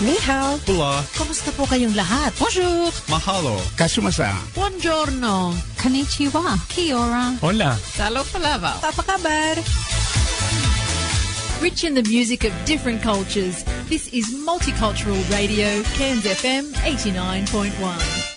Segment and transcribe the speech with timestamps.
[0.00, 0.60] Ni hao.
[0.68, 1.00] Hola.
[1.16, 2.28] Kumusta po kayong lahat?
[2.36, 2.92] Bonjour.
[3.08, 3.56] Mahalo.
[3.80, 4.28] Kasumasa.
[4.52, 5.56] Buongiorno.
[5.80, 6.60] Konnichiwa.
[6.68, 7.32] Kia ora.
[7.40, 7.72] Hola.
[7.80, 8.76] Salo palava.
[8.84, 9.56] Apa kabar?
[11.64, 18.36] Rich in the music of different cultures, this is Multicultural Radio, Cairns FM 89.1.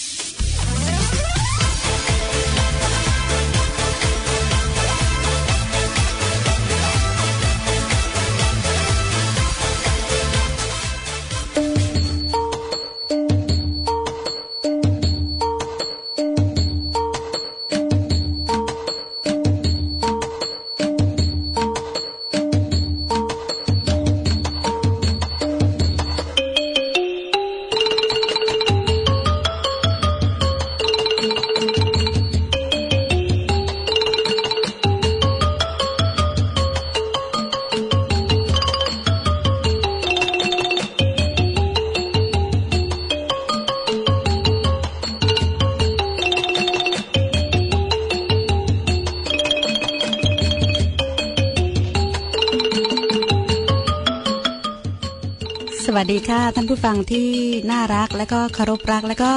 [55.95, 57.29] สวัสดีค่ะ ท่านผู้ฟังที่
[57.71, 59.31] น่ารักและก็เคารพรัก และก็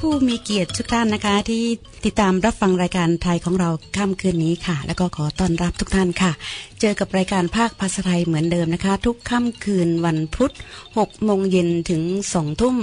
[0.00, 1.64] ผู้มีเกียรติทุกท่านนะคะ ที่
[2.04, 6.32] ติดตามรับฟังรายการไทยของเราค่ำคืนนี้ค่ะ แล้วก็ขอต้อนรับทุกท่านค่ะ
[6.80, 10.52] เจอกับรายการภาคภาษาไทยเหมือนเดิมนะคะ ทุกค่ำคืนวันพุธ
[10.88, 12.02] 6โมงเย็นถึง
[12.34, 12.76] 2ทุ่ม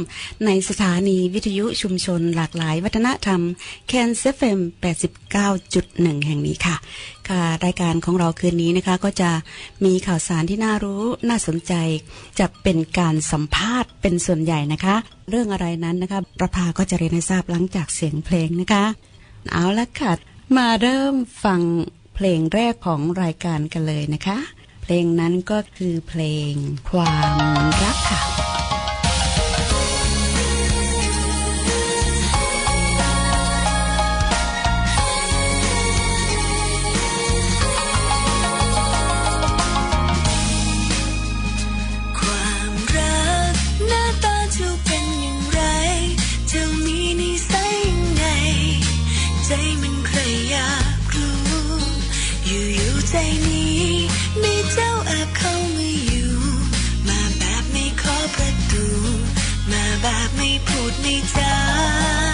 [0.46, 3.42] ในสถานีวิทยุชุมชนหลากหลายวัฒนธรรม
[3.88, 4.60] แคนเซฟเอ็ม
[5.38, 6.76] 89.1 แห่งนี้ค่ะ
[7.30, 9.32] ค่ะรายการของเราคืนนี้นะคะก็จะ
[9.86, 11.74] มีข่าวสารที่น่ารู้น่าสนใจ
[12.40, 14.98] จะเป็นการสัมภาษณ์เป็นส่วนใหญ่นะคะ
[15.32, 18.86] เรื่องอะไรนั้นนะคะ ประภาก็จะเรียนให้ทราบหลังจากเสียงเพลงนะคะ
[19.52, 20.12] เอาละค่ะ
[20.58, 21.62] มาเริ่มฟัง
[22.16, 24.38] เพลงแรกของรายการกันเลยนะคะ
[24.84, 26.52] เพลงนั้นก็คือเพลง
[26.90, 27.38] ความ
[27.84, 28.57] รักค่ะ
[61.02, 62.27] ไม่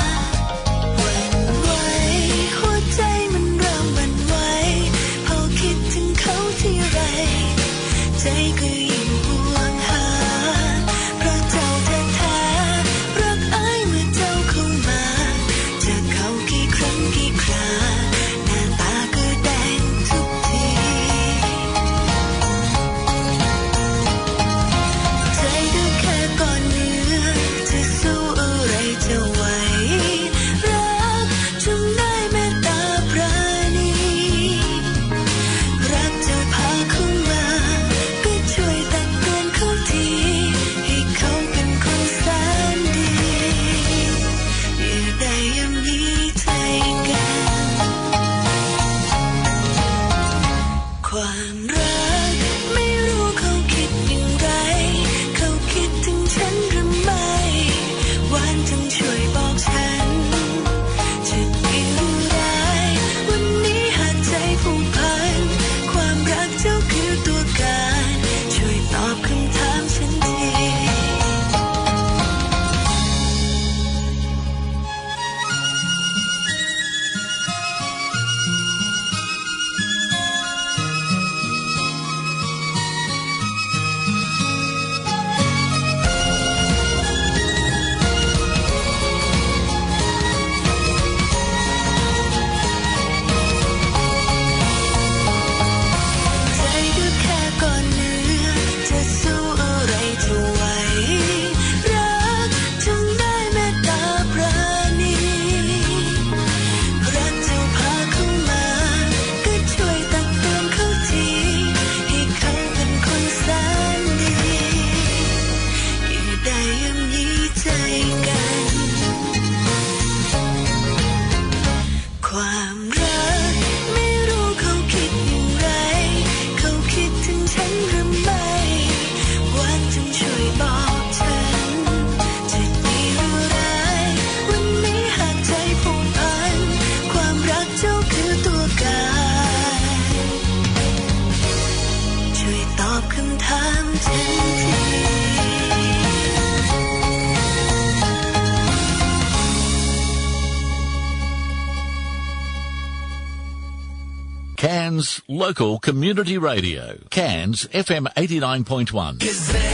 [155.43, 156.97] local community radio.
[157.09, 159.72] Cairns FM 89.1.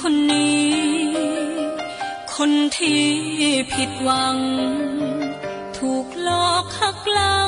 [0.00, 0.68] คนนนี้
[2.36, 3.04] คนที่
[3.72, 4.36] ผิดหวัง
[5.78, 7.38] ถูกหลอกหักหลั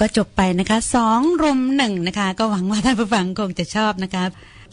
[0.00, 4.24] ก็จบไปนะคะสองรุมหนึ่งนะคะ ก็หวังว่าท่านผู้ฟังคงจะชอบนะคะ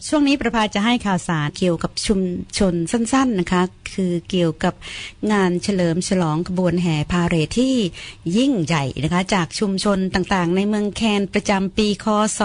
[0.08, 2.20] ช่วงนี้ประภาจะให้ข่าวสารเกี่ยวกับชุม
[2.58, 3.62] ชนสั้น ๆนะคะ
[3.92, 4.74] คือเกี่ยวกับ
[5.32, 7.74] งานเฉลิมฉลองขบวนแห่พาเหรดที่
[8.36, 12.06] ยิ่งใหญ่นะคะ จากชุมชนต่างๆ ในเมืองแคนประจำปีค
[12.40, 12.42] ศ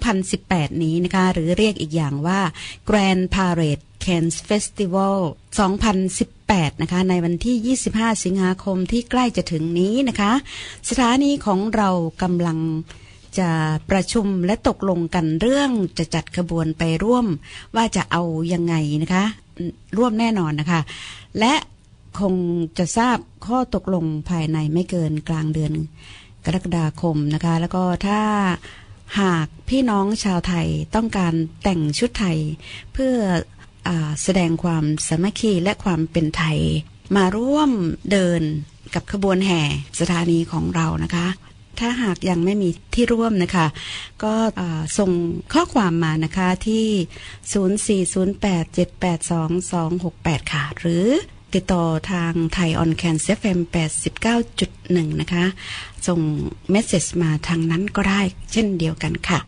[0.00, 2.40] 2018 นี้นะคะ หรือเรียกอีกอย่างว่า
[2.88, 5.18] Grand Parade Cairns Festival
[5.62, 10.32] 2018 8 นะคะ ในวันที่ 25 สิงหาคมที่ใกล้จะถึงนี้นะคะ
[10.88, 11.90] สถานีของเรา
[12.22, 12.58] กำลัง
[13.38, 13.50] จะ
[13.90, 17.26] ประชุมและตกลงกันเรื่องจะจัดขบวนไปร่วม
[17.76, 18.22] ว่าจะเอา
[18.52, 19.24] ยังไงนะคะ
[19.96, 20.80] ร่วมแน่นอนนะคะ
[21.38, 21.54] และ
[22.20, 22.34] คง
[22.78, 25.72] จะทราบข้อตกลงภายในไม่เกินกลางเดือน
[26.44, 28.20] กรกฎาคมนะคะ แล้วก็ถ้า
[29.20, 32.38] หากพี่น้องชาวไทยต้องการแต่งชุดไทย
[32.92, 33.14] เพื่อ
[34.22, 36.58] แสดงความสามัคคีและความเป็นไทย
[37.16, 37.70] มาร่วม
[38.10, 38.42] เดิน
[38.94, 39.60] กับขบวนแห่
[40.00, 41.26] สถานีของเรานะคะ
[41.78, 43.66] ถ้าหากยังไม่มีที่ร่วมนะคะ
[44.24, 44.34] ก็
[44.98, 45.10] ส่ง
[45.52, 46.86] ข้อความมานะคะที่
[50.40, 51.06] 0408782268 ค่ะ หรือ
[51.54, 53.58] ติดต่อทางไทย on แคนเซฟเอ็ม
[54.40, 55.44] 89.1นะคะ
[56.06, 56.20] ส่ง
[56.70, 58.20] message มาทางนั้นก็ได้
[58.52, 59.38] เช่นเดียวกันค่ะ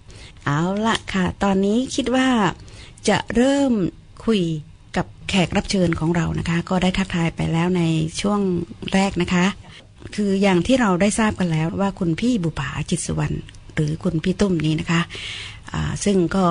[0.44, 2.28] เอาละค่ะ ตอนนี้คิดว่า
[3.08, 3.72] จะเริ่ม
[4.26, 4.40] คุย
[4.96, 7.82] กับแขกรับเชิญของเรานะคะ ก็ได้ทักทายไปแล้วใน
[8.20, 8.40] ช่วง
[8.92, 9.46] แรกนะคะ
[10.14, 13.36] คืออย่างที่เราได้ทราบกันแล้วว่าคุณพี่บุปผาจิตสุวรรณ
[13.74, 15.00] หรือคุณพี่ตุ้มนี้นะคะ
[15.72, 16.44] อ่าซึ่งก็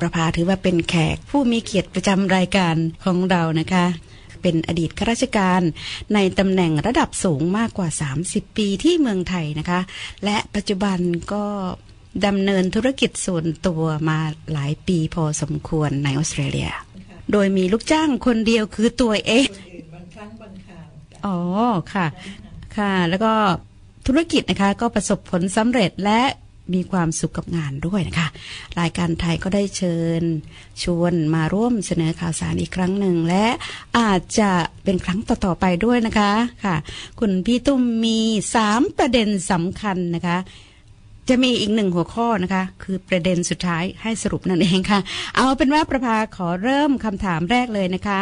[0.00, 3.84] ประภาถือว่าเป็นแขกผู้มีเกียรติประจำรายการของเรานะคะ
[4.42, 5.62] เป็นอดีตข้าราชการ
[6.14, 7.88] ในตำแหน่งระดับสูงมากกว่า
[8.22, 9.80] 30 ปีที่เมืองไทยนะคะ
[10.24, 10.98] และปัจจุบัน
[11.32, 11.44] ก็
[12.26, 14.18] ดำเนินธุรกิจส่วนตัวมา
[14.52, 16.70] หลายปีพอสมควรในออสเตรเลีย
[17.32, 19.48] โดยมีลูกจ้างคนเดียวคือตัวเอง
[19.94, 20.86] บางครั้งบางคราว
[21.26, 21.38] อ๋อ
[21.94, 22.06] ค่ะ
[22.76, 23.32] ค่ะ แล้วก็
[24.06, 26.22] ธุรกิจนะคะ ก็ประสบผลสำเร็จและ
[26.74, 28.28] มีความสุขกับงานด้วยนะคะ
[28.80, 30.22] รายการไทยก็ได้เชิญ
[30.82, 33.46] ชวนมาร่วมเสนอข่าวสารอีกครั้งหนึ่งและ
[33.98, 34.50] อาจจะ
[34.84, 36.32] เป็นครั้งต่อ ๆ ไปด้วยนะคะ
[36.64, 36.76] ค่ะ
[37.20, 38.20] คุณพี่ตุ้มมี
[38.54, 40.38] สามประเด็นสำคัญนะคะ
[41.28, 45.00] จะมีอีกหนึ่งหัวข้อนะคะ คือประเด็นสุดท้ายให้สรุปนั่นเองค่ะ
[45.36, 48.20] เอาเป็นว่าประภาขอเริ่มคำถามแรกเลยนะคะ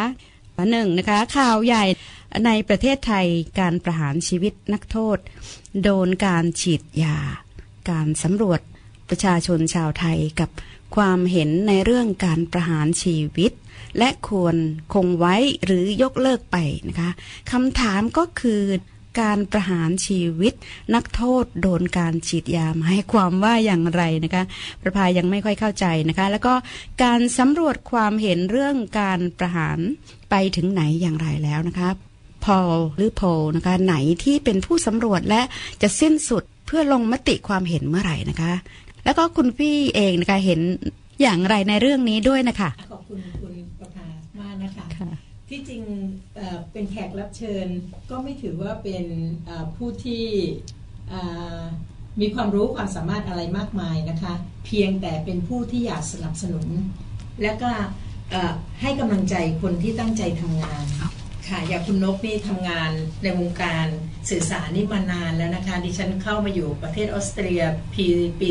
[0.71, 1.85] หนึ่งนะคะ ข่าวใหญ่
[2.45, 3.27] ในประเทศไทย
[3.59, 5.17] การประหารชีวิตนักโทษ
[5.83, 7.17] โดนการฉีดยา
[7.89, 8.59] การสำรวจ
[9.09, 10.49] ประชาชนชาวไทยกับ
[10.95, 13.51] ความเห็นในเรื่องการประหารชีวิต
[13.97, 14.55] และควร
[14.93, 15.35] คงไว้
[15.65, 16.57] หรือยกเลิกไป
[16.87, 17.09] นะคะ
[17.51, 18.61] คำถามก็คือ
[19.21, 20.53] การประหารชีวิต
[20.95, 24.43] นักโทษโดนการฉีดยาหมายความว่าอย่างไรนะคะ
[24.81, 26.53] ประภายังไม่ค่อยเข้าใจนะคะ แล้วก็
[27.03, 29.77] การสำรวจความเห็นเรื่องการประหาร
[30.29, 31.89] ไปถึงไหนอย่างไรแล้วนะคะ
[32.45, 35.41] พอลหรือโพลนะคะไหนที่เป็นผู้สำรวจและ
[35.81, 38.53] จะสิ้นสุดเพื่อลงมติความเห็นเมื่อไหร่นะคะ
[39.05, 40.59] แล้วก็คุณพี่เองนะคะเห็น
[41.21, 44.07] อย่างไรในเรื่องนี้ด้วยนะคะขอบคุณคุณประภา
[44.39, 45.09] มากนะคะค่ะ
[45.49, 45.81] ที่จริง
[46.71, 47.67] เป็นแขกรับเชิญ
[48.09, 49.05] ก็ไม่ถือว่าเป็น
[49.75, 50.25] ผู้ที่
[52.21, 54.33] มีความรู้ความสามารถอะไรมากมายนะคะ
[54.65, 56.67] เพียงแต่เป็นผู้ที่อยากสนับสนุน
[57.41, 57.71] และก็
[58.81, 60.83] ให้กำลังใจคนที่ตั้งใจทำงาน
[61.49, 62.91] ค่ะอย่างคุณนกนี่ทำงาน
[63.23, 63.85] ในวงการ
[64.29, 67.61] สื่อสารนี่มานานแล้วนะคะ ดิฉันเข้ามาอยู่ประเทศออสเตรีย
[67.93, 68.05] ปี
[68.39, 68.49] ปี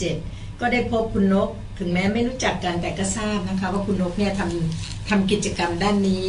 [0.00, 1.48] 2007 ก็ได้พบคุณนก
[1.78, 6.26] ถึงแม้ไม่รู้จักกันแต่ก็ทราบนะคะ ว่าคุณนกเนี่ยทำทำกิจกรรมด้านนี้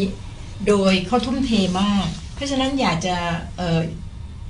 [0.67, 1.51] โดยเขาทุ่มเท
[1.81, 3.15] มาก เพราะฉะนั้นอยากจะ
[3.57, 3.81] เออ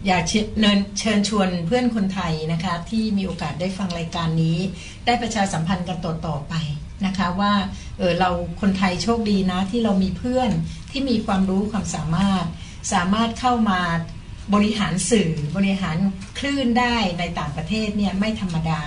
[0.07, 4.57] อยากเชิญเนินเชิญชวนเพื่อนคนไทยนะคะที่มีโอกาสได้ฟังรายการนี้
[5.05, 6.53] ได้ประชาสัมพันธ์กันต่อต่อไป
[7.05, 7.53] นะคะว่า
[7.97, 8.29] เออเรา
[8.61, 10.49] คนไทยโชคดีนะที่เรามีเพื่อน
[10.91, 12.45] ที่มีความรู้ความสามารถ
[12.93, 13.81] สามารถเข้ามา
[14.53, 15.97] บริหารสื่อบริหาร
[16.39, 18.81] คลื่นได้ในต่างประเทศเนี่ยไม่ธรรมดา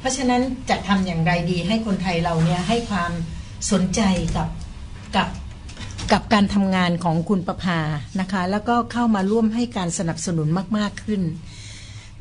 [0.00, 3.12] เพราะฉะนั้นจะทำอย่างไรดีให้คนไทยเราเนี่ยให้ความ
[3.70, 4.00] สนใจ
[4.36, 4.48] กับ
[5.16, 5.28] กับ
[6.12, 7.80] กับการทำงานของคุณประภา
[8.20, 11.22] นะคะ แล้วก็เข้ามาร่วมให้การสนับสนุนมาก ๆขึ้น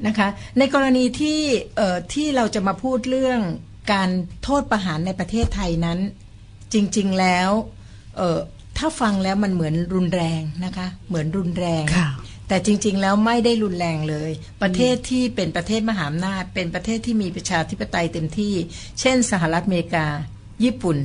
[0.07, 1.39] นะคะ ในกรณีที่
[1.75, 3.39] เอ่อที่เราจะมาพูดเรื่อง
[3.93, 4.09] การ
[4.43, 5.99] โทษประหารในประเทศไทยนั้น
[6.73, 7.49] จริงๆแล้ว
[8.17, 8.39] เอ่อ
[8.77, 11.83] ถ้าฟังแล้วมันเหมือนรุนแรงนะคะ เหมือนรุนแรง
[12.49, 18.53] แต่จริง ๆ แล้วไม่ได้รุนแรงเลย ประเทศที่เป็นประเทศมหาอำนาจ เป็นประเทศที่มีประชาธิปไตยเต็มที่
[18.99, 20.05] เช่น สหรัฐอเมริกา
[20.63, 20.97] ญี่ปุ่น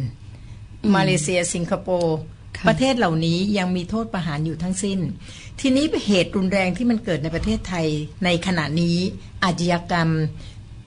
[0.94, 2.16] มาเลเซีย สิงคโปร์
[2.56, 4.98] ค่ะประเทศเหล่านี้ยังมีโทษประหารอยู่ทั้งสิ้น
[5.60, 7.86] ทีนี้เหตุรุนแรงที่มันเกิดในประเทศไทย
[8.24, 8.98] ในขณะนี้
[9.44, 10.10] อาชญากรรม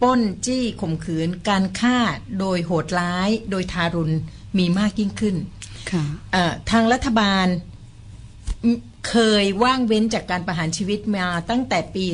[0.02, 1.98] ปล้นจี้ข่มขืน การฆ่า
[2.40, 4.16] โดยโหดร้าย โดยทารุณ
[4.58, 5.36] มีมากยิ่งขึ้น
[5.92, 7.48] ค่ะเอ่อทางรัฐบาล
[8.74, 8.78] ม
[9.10, 12.06] เคยว่างเว้นจากการประหารชีวิตมาตั้งแต่ปี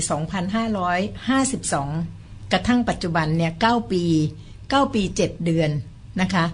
[1.22, 4.04] 2552 กระทั่งปัจจุบันเนี่ย 9 ปี
[4.50, 5.70] 9 ปี 7 เดือน
[6.22, 6.46] นะคะ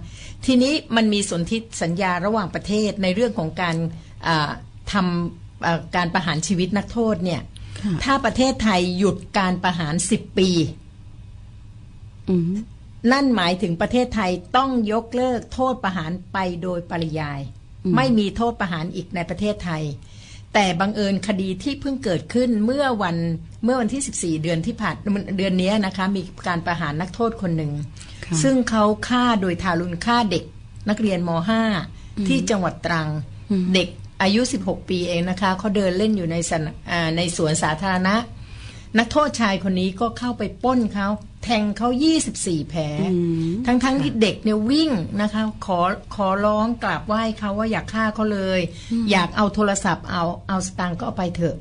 [0.46, 3.76] ทีนี้มันมีสนธิสัญญาระหว่างประเทศในเรื่องของการ
[4.28, 4.50] อ่า
[4.92, 7.42] ทำอ่าการประหารชีวิตนักโทษเนี่ย
[7.82, 10.50] ค่ะถ้าประเทศไทยหยุดการประหาร 10 ปี
[12.30, 12.54] อืม
[13.12, 17.42] นั่นหมายถึงประเทศไทยต้องยกเลิกโทษประหารไปโดยปริยาย
[17.96, 19.84] ไม่มีโทษประหารอีกในประเทศไทย
[20.54, 23.16] แต่บังเอิญคดีที่เพิ่งเกิดขึ้นเมื่อวัน
[23.64, 24.96] เมื่อวันที่ 14 เดือนที่ผ่าน
[25.38, 27.72] เดือนนี้นะคะ มีการประหารนักโทษคนหนึ่ง
[28.26, 30.44] ค่ะซึ่งเขาฆ่าโดยทารุณฆ่าเด็ก
[30.90, 31.30] นักเรียนม
[31.80, 33.08] .5 ที่จังหวัดตรัง
[33.74, 33.88] เด็ก
[34.22, 38.16] อายุ 16 ปีเองนะคะเขาเดินเล่นอยู่ในสนอ่าในสวนสาธารณะ
[38.98, 41.08] นักโทษชายคนนี้ก็เข้าไปปล้นเขา
[41.44, 41.90] แทงเขา
[42.30, 42.82] 24 แผล
[43.66, 45.80] ทั้งๆทที่เด็กเนี่ยวิ่งนะคะ ขอ
[46.16, 48.60] ขอร้องกราบไหว้เขาว่าอยากฆ่าเขาเลย
[49.12, 51.56] อยากเอาโทรศัพท์เอาเอาสตางค์ก็เอาไปเถอะ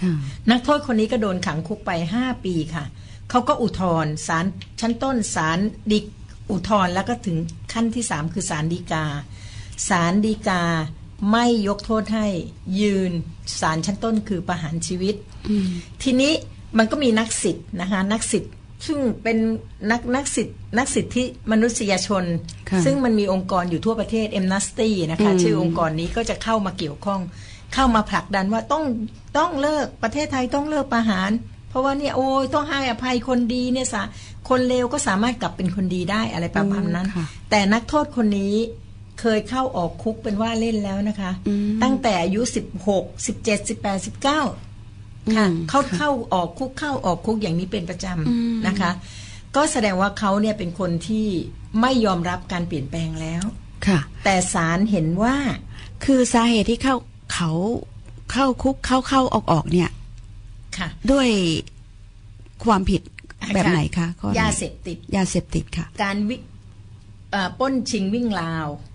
[0.00, 0.14] ค่ะ
[0.50, 2.84] นักโทษคนนี้ก็โดนขังคุกไป 5 ปีค่ะ
[3.30, 4.44] เขาก็อุทธรณ์ศาล
[4.80, 5.58] ชั้นต้นศาล
[5.92, 5.98] ฎี
[6.50, 7.36] อุทธรณ์แล้วก็ถึง
[7.72, 9.04] ขั้นที่ 3 คือศาลฎีกา
[9.88, 10.62] ศาลฎีกา
[11.32, 12.26] ไม่ยกโทษให้
[12.80, 13.12] ยืน
[13.60, 15.14] ศาลชั้นต้นคือประหารชีวิต
[16.02, 16.32] ทีนี้
[16.78, 18.52] มันก็มีนักสิทธิ์นะคะนักสิทธิ์
[18.86, 19.38] ซึ่งเป็น
[19.90, 22.24] นักนักสิทธิ์นักสิทธิมนุษยชน
[22.70, 27.20] ค่ะซึ่งมันมีองค์กรอยู่ทั่วประเทศ m n a s t y นะคะอืมชื่อองค์กรนี้ก็จะเข้ามาเกี่ยวข้อง
[27.74, 28.84] เข้ามาผลักดันว่าต้อง
[29.38, 31.30] ต้องเลิกประเทศไทยต้องเลิกประหาร
[31.68, 34.02] เพราะว่าเนี่ยโอ้ยต้องให้อภัยคนดีเนี่ยสา
[34.48, 38.54] คนเลวก็สามารถกลับเป็นคนดีได้อะไรประมาณนั้นค่ะแต่นักโทษคนนี้
[39.20, 42.40] เคยเข้าออกคุกเป็นว่าเล่นแล้วนะคะอืมตั้งแต่อายุ
[42.84, 44.73] 16 17 18 19
[45.36, 48.90] ค่ะอืมเขาค่ะเข้าออกคุกเข้าออกคุกอย่างนี้เป็นประจอืมำนะคะ
[49.56, 51.26] ก็แสดงว่าเขาเนี่ยเป็นคนที่
[51.80, 53.44] ไม่ยอมรับการเปลี่ยนแปลงแล้ว
[53.86, 55.36] ค่ะ แต่ศาลเห็นว่า
[56.04, 56.94] คือสาเหตุที่เข้า
[57.32, 57.50] เขา
[58.32, 59.90] เข้าคุกเข้าเข้าออกออกเนี่ย
[60.78, 61.28] ค่ะ ด้วย
[62.64, 63.02] ความผิด
[63.54, 66.36] แบบไหนคะข้อไหนยาเสพติดยาเสพติดค่ะ การวิ
[67.30, 68.93] เอ่อปล้นชิงวิ่งราวอืม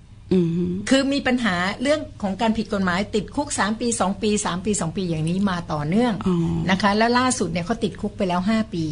[0.90, 6.36] คือมีปัญหาเรื่องของการผิดกฎหมายติดคุก 3 ปี 2 ปี 3 ปี 2 ปีอย่างนี้มาต่อเนื่องอ๋อ
[6.70, 8.86] นะคะ แล้วล่าสุดเนี่ยเขาติดคุกไปแล้ว 5 ปี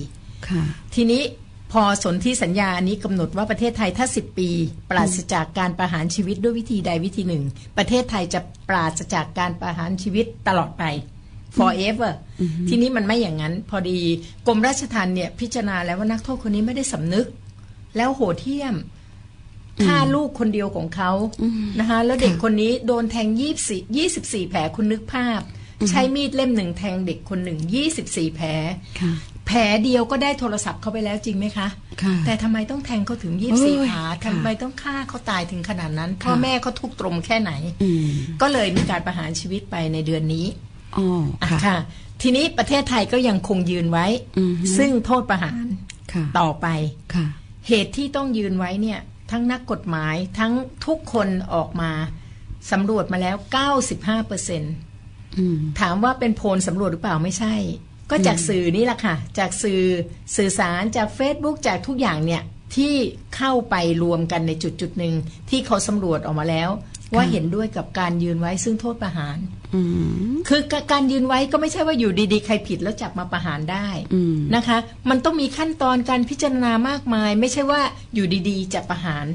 [0.48, 0.64] ค่ะ
[0.96, 1.24] ทีนี้
[1.72, 4.50] พอสนที่สัญญาอันนี้กำหนดว่าประเทศไทยถ้า 10 ปี
[4.90, 7.44] ปราศจากการประหารชีวิตด้วยวิธีใดวิธีหนึ่ง
[7.78, 10.84] ประเทศไทยจะปราศจากการประหารชีวิตตลอดไป
[11.58, 12.12] forever
[12.70, 14.00] ทีนี้มันไม่อย่างนั้น พอดี
[14.48, 17.28] กรมราชทัณฑ์เนี่ยพิจารณาแล้วว่านักโทษคนนี้ไม่ได้สำนึก
[17.98, 18.76] แล้วโหดเหี้ยม
[19.86, 21.12] ฆ่าลูกคนเดียวของเขา
[21.80, 25.42] นะคะแล้วเด็กคนนี้โดนแทงยี่สิบยี่สิบสี่แผลคุณนึกภาพ
[25.90, 28.48] ใช้มีดเล่มหนึ่งแทงเด็กคนหนึ่งยี่สิบสี่แผล
[29.02, 29.14] ค่ะ
[29.48, 31.68] แผลเดียวก็ได้โทรศัพท์เขาไปแล้วจริงไหมคะ
[32.04, 37.52] ค่ะแต่ทำไมต้องแทงเขาถึงยี่โอ้สี่ยขาค่ะทำไมต้องฆ่าเขาตายถึงขนาดนั้น พ่อค่ะแม่เขาทุกข์ตรมแค่ไหน
[37.84, 38.08] อืม
[38.42, 40.46] ก็เลยมีการประหารชีวิตไปในเดือนนี้
[40.98, 41.78] อ๋ออะค่ะค่ะ
[42.22, 44.06] ทีนี้ประเทศไทยก็ยังคงยืนไว้
[44.38, 45.66] อือฮึซึ่งโทษประหาร
[46.14, 46.68] ค่ะต่อไป
[47.16, 47.26] ค่ะ
[47.68, 49.00] เหตุที่ต้องยืนไว้เนี่ย
[49.32, 50.54] ทั้งนักกฎหมายทั้ง
[50.86, 51.92] ทุกคนออกมา
[52.72, 53.36] สำรวจมาแล้ว
[53.82, 54.74] 95เปอร์เซ็นต์
[55.38, 57.56] อืมถามว่าเป็นโพลสำรวจหรือเปล่าไม่ใช่
[58.10, 59.82] ก็จากสื่อนี่แหละค่ะ จากสื่อ
[60.36, 62.44] สื่อสารจาก Facebook จากทุกอย่างเนี่ย
[62.76, 62.94] ที่
[63.36, 65.14] เข้าไปรวมกันในจุดจุดๆหนึ่ง
[65.50, 66.70] ที่เขาสำรวจออกมาแล้ว
[67.16, 69.38] ว่าเห็นด้วยกับการยืนไว้ซึ่งโทษประหาร
[69.76, 69.82] อื
[70.30, 74.78] มคือการยืนไว้ก็ไม่ใช่ว่าอยู่ดีๆ ใครผิดแล้วจับมาประหารได้อืมนะคะ
[75.10, 77.82] มันต้องมีขั้นตอนการพิจารณามากมาย ไม่ใช่ว่า
[78.14, 79.26] อยู่ดีๆจะประหาร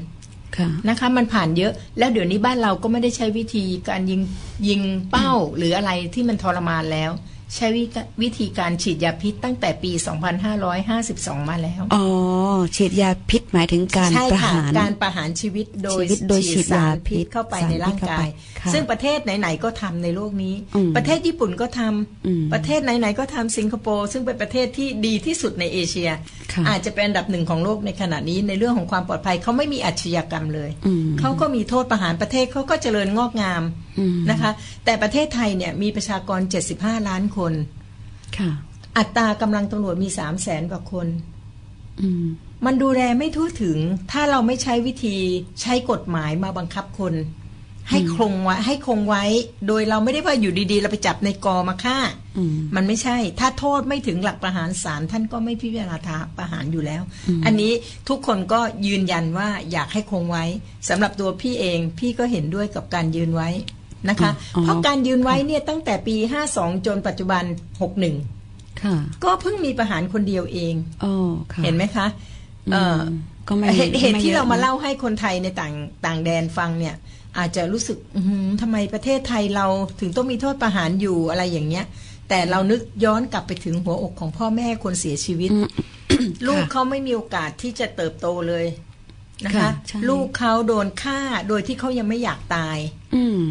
[0.57, 4.21] ค่ะนะคะมันผ่านเยอะแล้วเดี๋ยวนี้บ้านเราก็ไม่ได้ใช้วิธีการยิง
[4.67, 4.81] ยิง
[5.11, 7.11] เป้าหรืออะไรที่มันทรมานแล้ว
[7.55, 7.83] ใช้วิ
[8.21, 9.91] วิธีการฉีดยาพิษตั้งแต่ปี
[10.71, 12.05] 2552 มาแล้ว อ๋อ
[12.75, 26.09] ฉีดยาพิษหมายถึงการใช่ประค่ะหารการประหารชีวิตโดยชีวิตโดยฉีดสารยาพิพิษษเข้าไปสารในร่างพิษเข้าไปกายค่ะซึ่งประเทศไหน ๆ ก็ทำในโลกนี้อืมประเทศญี่ปุ่นก็ทำอืมประเทศไหน ๆ ก็ทำสิงคโปร์ซึ่งเป็นประเทศที่ดีที่สุดในเอเชีย
[26.53, 33.63] ค่ะอาจจะเป็นอันดับหนึ่งของโลกในขณะนี้ในเรื่องของความปลอดภัยเขาไม่มีอาชญากรรมเลยอืมเขาก็มีโทษประหารประเทศเขาก็เจริญงอกงาม
[33.99, 34.51] อืมนะคะ
[34.85, 36.39] แต่ประเทศไทยเนี่ยมีประชากร
[36.73, 37.42] 75 ล้านคน
[38.37, 38.51] ค่ะ
[38.97, 41.07] อัตรากำลังตำรวจมีสามแสนกว่าคน
[42.01, 42.25] อืม
[42.65, 43.77] มันดูแลไม่ทั่วถึง
[44.11, 45.17] ถ้าเราไม่ใช้วิธี
[45.61, 47.13] ใช้กฎหมายมาบังคับคน
[47.89, 49.23] ให้คงไว้ให้คงไว้
[49.67, 51.97] โดยเราไม่ได้ว่าอยู่ดีๆ เราไปจับในกอมาฆ่า
[52.37, 57.71] อืมมันไม่ใช่ ถ้าโทษไม่ถึงหลักประหารศาลท่านก็ไม่พิจารณาทาประหารอยู่แล้วอืมอันนี้
[58.09, 60.45] ทุกคนก็ยืนยันว่าอยากให้คงไว้
[60.89, 63.49] สำหรับตัวพี่เอง พี่ก็เห็นด้วยกับการยืนไว้
[64.09, 66.15] นะคะอ๋อเพราะการยืนไว้เนี่ยตั้งแต่ปี
[66.51, 67.43] 52 จนปัจจุบัน
[68.13, 71.11] 61ค่ะก็เพิ่งมีประหารคนเดียวเองโอ้
[71.53, 72.07] ค่ะเห็นไหมคะ
[72.71, 73.03] เอ่อม
[73.47, 75.73] ก็ไม่เหตุเหตุไม่ที่ยอะเรามานะเล่าให้คนไทยในต่าง
[76.05, 76.95] ต่างแดนฟังเนี่ย
[77.37, 79.65] อาจจะรู้สึกอื้อหือทำไมประเทศไทยเรา
[79.99, 81.85] ถึงต้องมีโทษประหารอยู่อะไรอย่างเงี้ย
[82.29, 85.49] แต่เรานึกย้อนกลับไปถึงหัวอกของพ่อแม่คนเสียชีวิต
[86.47, 88.65] ลูกเขาไม่มีโอกาสที่จะเติบโตเลย
[89.45, 92.77] นะคะค่ะใช่ลูกเขาโดนฆ่าโดยที่เขายังไม่อยากตาย
[93.15, 93.41] อืม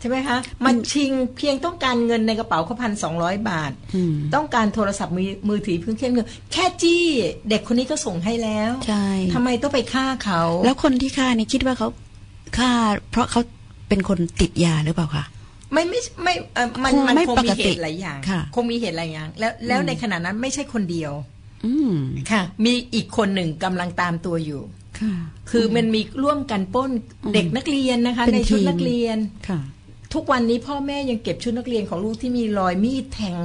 [0.00, 7.04] ใช่ไหมคะมันชิงเพียงต้องการเงินในกระเป๋าเขาพันสองร้อยบาทอืมต้องการโทรศัพท์มือมือถือเพิ่งแค่เงินแค่จี้
[7.48, 11.88] เด็กคนนี้ก็ส่งให้แล้วใช่ทำไมต้องไปฆ่าเขา แล้วคนที่ฆ่านี่คิดว่าเขา
[12.58, 12.72] ฆ่า
[13.10, 13.40] เพราะเขา
[13.88, 15.24] เป็นคนติดยาหรือเปล่าคะ
[15.72, 21.12] ไม่ไม่ไม่เอ่อมันคงมันไม่คงปมีกเหติตุหลายอย่างค่ะคงมีเหตุหลายอย่าง แล้วแล้วในขณะนั้นไม่ใช่คนเดียว
[21.66, 21.94] อืม
[22.30, 24.62] ค่ะ มีอีกคนหนึ่งกำลังตามตัวอยู่
[25.00, 25.14] ค่ะ
[25.50, 26.90] คือมันมีร่วมกันปล้น
[27.34, 29.60] เด็กนักเรียนนะคะเป็นในชุดทีมนักเรียนค่ะ
[30.14, 33.44] ทุกวันนี้พ่อแม่ยังเก็บชุดนักเรียนของลูกที่มีรอยมีดแทง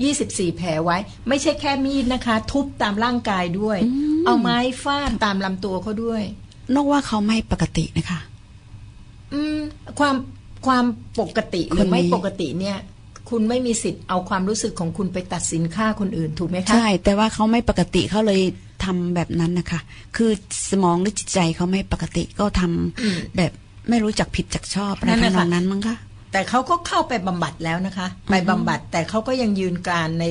[0.00, 0.96] 24 แผลไว้
[1.28, 6.22] ไม่ใช่แค่มีดนะคะ ทุบตามร่างกายด้วยอืมเอาไม้ฟาดตามลำตัวเขาด้วย
[6.74, 8.20] นกว่าเขาไม่ปกตินะคะ
[9.32, 9.58] อืม
[9.98, 10.14] ความ
[10.66, 10.84] ความ
[11.20, 12.78] ปกติหรือไม่คนนี้ปกติเนี่ย
[13.30, 18.40] คุณไม่มีสิทธิ์เอาความรู้สึกของคุณไปตัดสินค่าคนอื่นถูกไหมคะใช่ แต่ว่าเขาไม่ปกติเขาเลย
[18.84, 19.80] ทำแบบนั้นนะคะ
[20.16, 20.30] คือ
[20.70, 23.52] สมองหรือจิตใจเขาไม่ปกติก็ทำแบบ
[23.88, 25.96] ไม่รู้จักผิดจากชอบอะไรนั่นทำน่ะนองค่ะนั้นมั้งคะ
[26.32, 30.26] แต่เขาก็เข้าไปบำบัดแล้วนะคะ ไปบำบัดแต่เขาก็ยังยืนกรานใน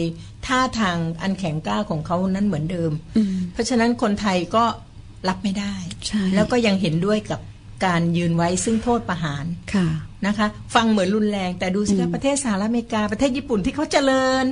[0.48, 4.64] ท่าทางอันแข็งกล้าของเขานั้นเหมือนเดิมอืมเพราะฉะนั้นคนไทยก็
[5.30, 5.74] รับไม่ได้
[6.08, 7.40] ใช่แล้วก็ยังเห็นด้วยกับ
[7.86, 9.88] การยืนไว้ซึ่งโทษประหารค่ะ
[10.28, 14.46] นะคะ ฟังเหมือนรุนแรงแต่ดูสิคะประเทศสหรัฐอเมริกาประเทศญี่ปุ่นที่เขาเจริญ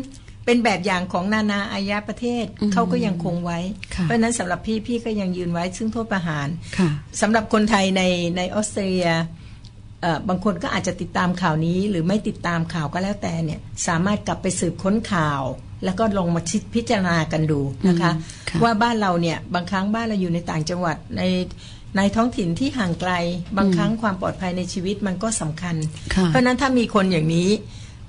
[0.49, 3.59] เป็นแบบอย่างของนานาอายะประเทศอืมเขาก็ยังคงไว้
[3.95, 6.89] ค่ะเพราะฉะนั้นสำหรับพี่พี่ก็ยังยืนไว้ ซึ่งโทษประหารค่ะ
[7.21, 8.03] สำหรับคนไทยใน
[8.38, 9.12] ในออสเตรเลีย
[10.01, 15.41] เอ่อบางคนก็อาจจะติดตามข่าวนี้ หรือไม่ติดตามข่าวก็แล้วแต่เนี่ยสามารถกลับไปสืบค้นข่าว
[15.85, 21.23] แล้วก็ลองมาคิดพิจารณากันดูนะคะอืมค่ะว่าบ้านเราเนี่ยบางครั้งบ้านเราอยู่ในต่างจังหวัดใน
[21.97, 23.12] ในท้องถิ่นที่ห่างไกล
[23.57, 25.75] บางครั้งความปลอดภัยในชีวิตมันก็สำคัญ
[26.15, 27.49] ค่ะเพราะฉะนั้นถ้ามีคนอย่างนี้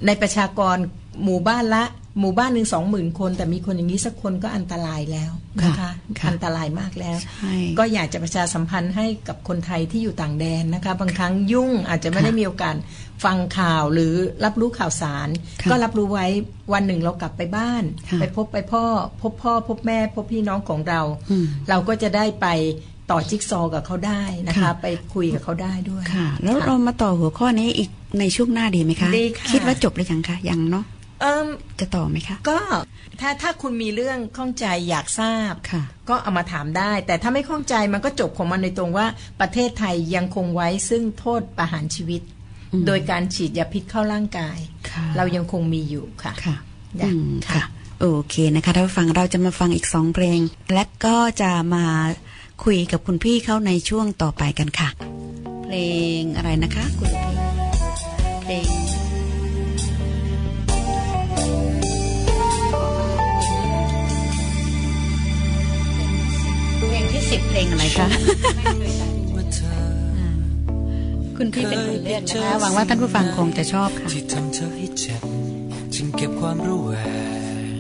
[0.07, 0.77] ในประชากร
[1.25, 1.85] หมู่บ้านละ
[2.19, 12.77] หมู่บ้านหนึ่งสองหมื่นคน แต่มีคนอย่างนี้สักคนก็อันตรายแล้วนะคะค่ะค่ะอันตรายมากแล้วใช่ก็อยากจะประชาสัมพันธ์ให้กับคนไทยที่อยู่ต่างแดนนะคะ บางครั้งยุ่งอาจจะไม่ค่ะได้มีโอกาส
[13.25, 14.13] ฟังข่าวหรือ
[14.45, 15.29] รับรู้ข่าวสาร
[15.63, 16.27] ค่ะก็รับรู้ไว้
[16.73, 18.85] วันหนึ่งเรากลับไปบ้านค่ะไปพบไปพ่อ
[19.23, 22.47] พบพ่อ พบแม่ พบพี่น้องของเราอืมเราก็จะได้ไป
[23.11, 30.85] ต่อจิ๊กซอว์กับเขาได้นะคะค่ะไปคุยกับเขาได้ด้วยค่ะ แล้วเรามาต่อหัวข้อนี้อีกในช่วงหน้าดีไหมคะดีค่ะคิดว่าจบหรือยังคะยังเนาะ
[31.21, 31.47] เอิ่ม
[31.81, 32.59] จะต่อไหมคะ ก็
[33.21, 39.07] ถ้าถ้าคุณมีเรื่องข้องใจอยากทราบ ค่ะ ก็เอามาถามได้ แต่ถ้าไม่ข้องใจมันก็จบของมันในตรงว่า
[39.41, 42.23] ประเทศไทยยังคงไว้ซึ่งโทษประหารชีวิต
[42.73, 44.59] อืม โดยการฉีดยาพิษเข้าร่างกาย
[44.91, 46.57] ค่ะเรายังคงมีอยู่ค่ะ ค่ะ
[47.01, 47.65] จ้ะอืมค่ะ ค่ะ
[48.01, 50.41] โอเคนะคะท่านผู้ฟังเราจะมาฟังอีกสองเพลง
[50.73, 51.85] และก็จะมา
[52.65, 54.89] คุยกับคุณพี่เข้าในช่วงต่อไปกันค่ะ
[55.65, 55.77] เพล
[56.19, 57.37] งอะไรนะคะ คุณพี่
[58.43, 58.80] เพลง
[67.31, 68.09] สิบเพลงอะไรคะ
[71.37, 75.23] คุณพี่เป็นคนเลือกนะคะหวังว่าท่านผู้ฟังคงจะชอบค่ะที่ทำเธอให้เจ็บ
[75.95, 76.93] จึงเก็บความรู้แว
[77.73, 77.75] ง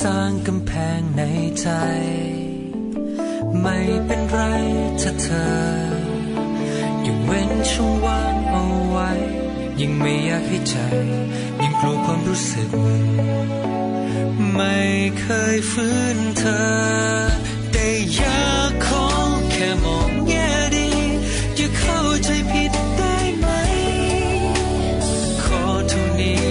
[0.00, 1.22] สร้างกำแพงใน
[1.60, 1.68] ใจ
[3.62, 4.38] ไม่เป็นไร
[5.00, 5.52] ถ้าเธอ
[7.06, 9.10] ยังเว้นช่องว่างเอาไว้
[9.80, 10.76] ยังไม่อยากให้ใจ
[11.62, 12.70] ยังกลัวความรู้สึก
[14.54, 14.76] ไม่
[15.20, 16.64] เคยฟื้นเธอ
[17.42, 17.53] แต่
[18.14, 19.06] อยากขอ
[19.50, 20.88] แค่มองแง่ดี
[21.56, 23.46] อย่าเข้าใจผิดได้ไหม
[25.44, 26.46] ขอเท่านี้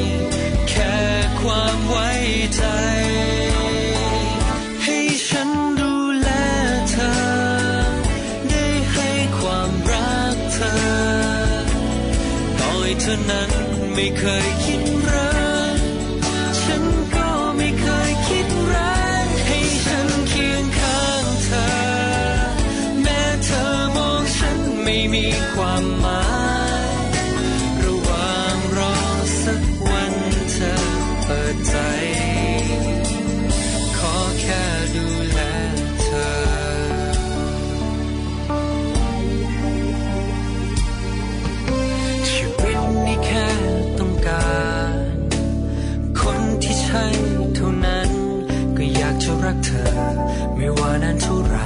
[0.70, 0.96] แค่
[1.40, 2.10] ความไว้
[2.56, 2.64] ใจ
[4.84, 6.30] ให้ฉันดูแล
[6.90, 7.14] เธอ
[8.50, 10.76] ได้ให้ความรักเธอ
[12.60, 13.50] ต่อยเธอนั้น
[13.94, 14.83] ไม่เคยคิด
[24.84, 26.24] ไม่มีความหมา
[26.96, 27.08] ย
[27.84, 28.96] ระหว่างรอ
[29.44, 30.14] สักวัน
[30.52, 30.74] เธอ
[31.24, 31.76] เปิดใจ
[33.98, 34.64] ขอแค่
[34.96, 35.40] ดูแล
[36.02, 37.34] เธอ
[42.30, 43.48] ชีวิตนี้แค่
[44.00, 44.52] ต้องกา
[44.92, 45.18] ร
[46.20, 47.06] คนที่ใช่
[47.56, 48.10] เท่านั้น
[48.78, 49.86] ก็อยากจะรักเธอ
[50.56, 51.66] ไม่ว่านานเท่าไหร่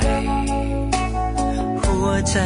[1.82, 2.38] หัวใจ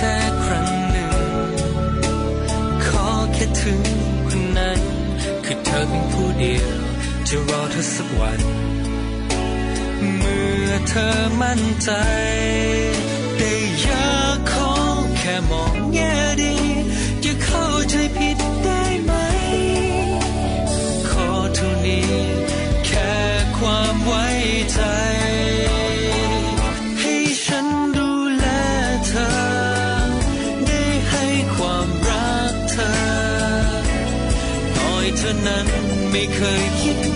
[0.00, 1.14] ธอแท้ครั้งหนึ่ง
[2.86, 3.82] ขอแค่ถึง
[4.26, 4.80] คนนั้น
[5.44, 6.78] คือเธอเพียงผู้เดียว
[7.28, 8.40] จะรอเธอสักวัน
[10.16, 11.08] เมื่อเธอ
[11.40, 11.90] มั่นใจ
[13.38, 14.72] ได้อยากขอ
[15.18, 16.54] แค่มองแง่ดี
[17.22, 19.12] อย่าเข้าใจผิดได้ไหม
[21.10, 22.10] ขอเท่านี้
[22.86, 23.12] แค่
[23.56, 24.26] ความไว้
[24.72, 24.80] ใจ
[36.10, 37.09] ไม่เคยคิด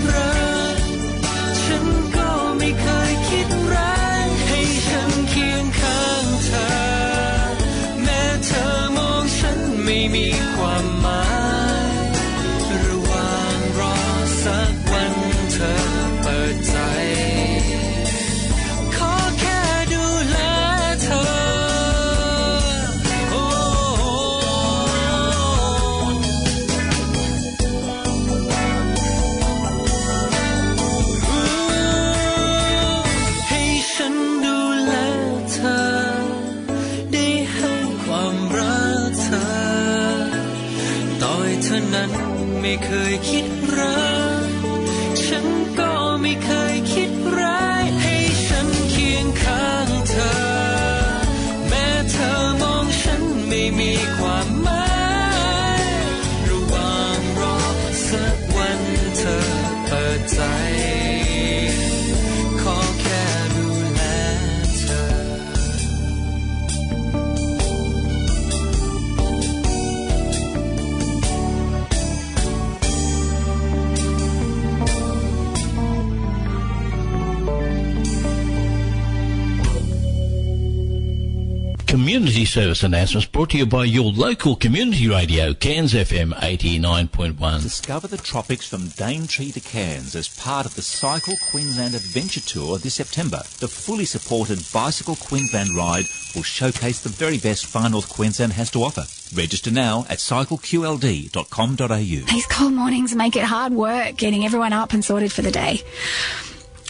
[82.54, 87.60] service announcements brought to you by your local community radio, Cairns FM 89.1.
[87.60, 92.78] Discover the tropics from Daintree to Cairns as part of the Cycle Queensland Adventure Tour
[92.78, 93.38] this September.
[93.58, 96.04] The fully supported Bicycle Queensland ride
[96.36, 99.02] will showcase the very best Far North Queensland has to offer.
[99.34, 101.96] Register now at cycleqld.com.au.
[102.32, 105.82] These cold mornings make it hard work getting everyone up and sorted for the day.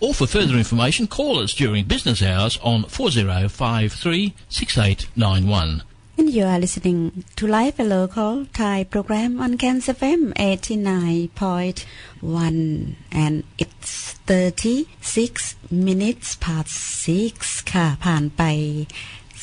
[0.00, 5.82] or for further information call us during business hours on 40536891.
[6.18, 13.44] And you are listening to Live and Local Thai program on Cairns FM 89.1 and
[13.58, 16.68] it's 36 minutes past
[17.06, 18.42] 6 ค่ะ ผ่านไป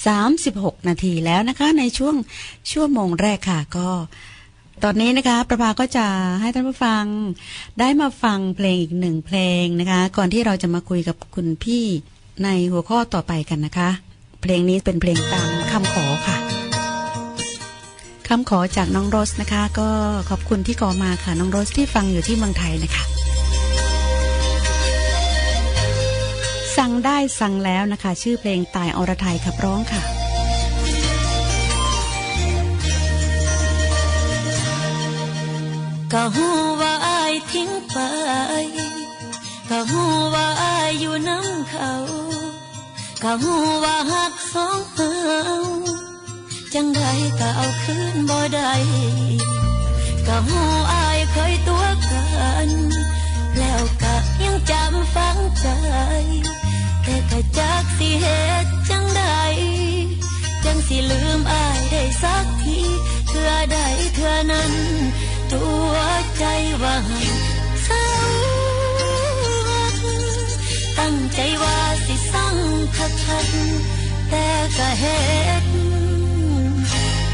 [0.06, 2.16] 36 นาทีแล้วนะคะ ในช่วง
[2.72, 3.90] ชั่วโมงแรกค่ะ ก็
[4.87, 6.07] ตอนนี้นะคะประภาก็จะ
[6.41, 7.05] ให้ท่านผู้ฟัง
[7.81, 11.85] ได้มาฟังเพลงอีกหนึ่งเพลงนะคะ ก่อนที่เราจะมาคุยกับคุณพี่
[12.45, 13.91] ในหัวข้อต่อไปกันนะคะ
[14.43, 16.37] เพลงนี้เป็นเพลงตามคำขอค่ะ
[18.29, 19.89] คำขอจากน้องโรสนะคะ ก็
[20.31, 23.05] ขอบคุณที่ขอมาค่ะ น้องโรสที่ฟังอยู่ที่เมืองไทยนะคะ
[26.77, 30.24] สั่งได้สั่งแล้วนะคะ ชื่อเพลงตายอรไทยขับร้องค่ะ
[36.17, 36.49] ก็หู
[36.81, 37.99] ว่าอายทิ้งไป
[39.71, 40.03] ก็หู
[40.35, 41.93] ว่าอายอยู่น้ำเขา
[43.23, 45.13] ก็หูว่าหักสองเฮา
[46.75, 47.03] จังใด
[47.39, 48.73] ก็เอาคืนบ่ได้
[50.27, 50.61] ก็หู
[50.93, 52.23] อายเคยตัวกั
[52.67, 52.69] น
[53.59, 55.67] แล้วก็ยังจำฝังใจ
[57.03, 58.27] แต่ก็จักสิเห
[58.65, 59.23] ตุจังใด
[60.65, 62.79] จังสิลืมอายได้สักที
[63.29, 63.79] เทื่อใด
[64.15, 64.75] เทื่อนั้น
[65.55, 65.95] ตัว
[66.39, 66.45] ใจ
[66.83, 67.07] ว่าง
[67.85, 68.07] เศร้า
[70.99, 72.57] ตั้งใจว่าสิสั่ง
[72.97, 73.49] คักคัก
[74.31, 75.21] แต่ก็เฮ็
[75.63, 75.65] ด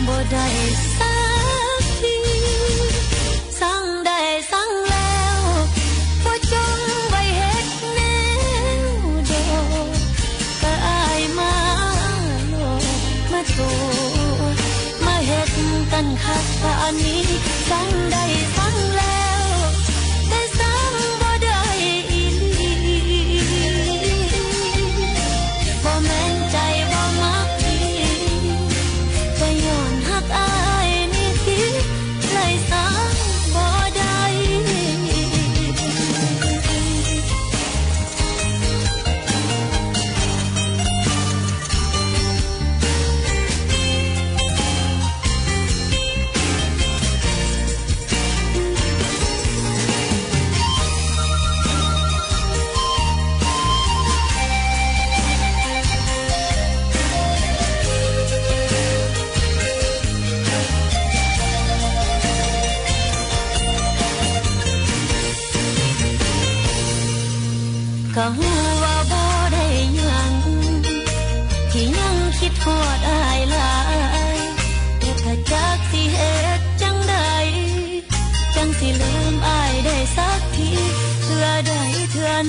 [0.07, 0.47] บ่ได้
[0.97, 1.10] สั
[16.63, 18.60] มา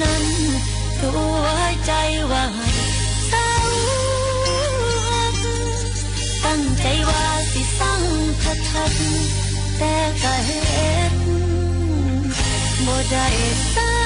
[0.01, 0.25] นั้น
[1.01, 1.45] ตัว
[1.86, 1.91] ใจ
[2.32, 2.69] ว่าให้
[3.27, 3.49] เศร้า
[6.45, 8.01] ตั้งใจว่าสิสั่ง
[8.41, 8.93] พัทัด
[9.77, 11.13] แต่ก็เห็น
[12.86, 13.27] บ่ได้
[13.75, 14.01] สัก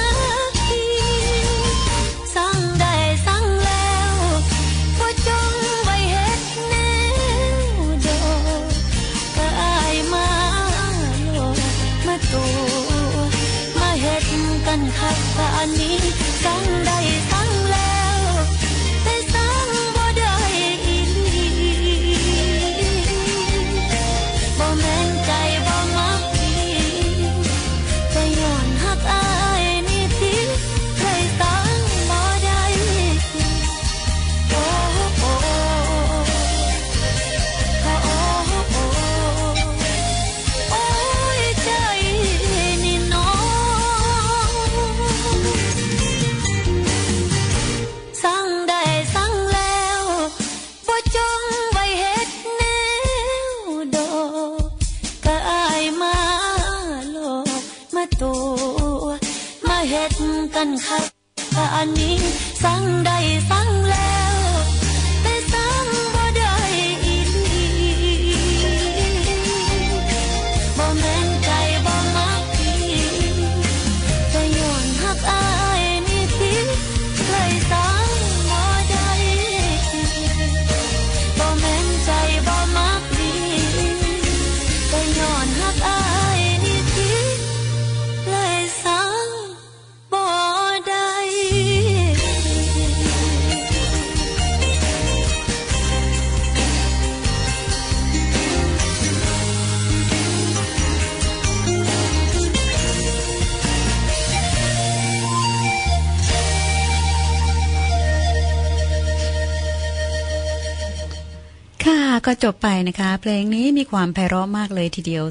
[112.25, 115.23] ก็จบไปนะคะ เพลงนี้มีความไพเราะมากเลยทีเดียว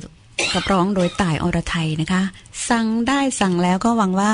[0.55, 2.23] กับร้องโดยต่ายอรไทยนะคะ
[2.69, 4.31] สั่งได้สั่งแล้วก็หวังว่า